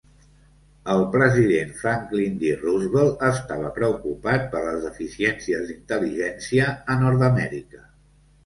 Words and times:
El 0.93 1.01
president 1.15 1.75
Franklin 1.81 2.39
D. 2.43 2.53
Roosevelt 2.63 3.21
estava 3.27 3.69
preocupat 3.77 4.49
per 4.55 4.63
les 4.69 4.83
deficiències 4.89 5.69
d'intel·ligència 5.69 6.73
a 6.97 7.01
Nord-Amèrica. 7.05 7.89